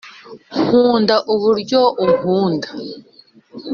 nkunda 0.61 1.15
uburyo 1.33 1.81
unkunda 2.03 2.69